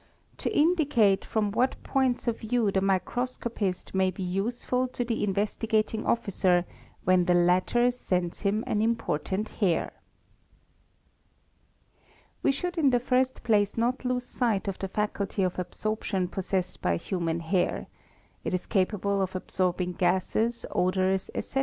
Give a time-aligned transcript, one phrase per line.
[0.35, 5.23] to indi cate from what points of view the microscopist may be useful to the
[5.23, 6.65] Investigating Officer
[7.03, 9.91] when the latter sends him an important hair.
[12.41, 16.81] We should in the first place not lose sight of the faculty of absorption possessed
[16.81, 17.85] by human hair;
[18.43, 21.45] it is capable af absorbing gases, odours, ete.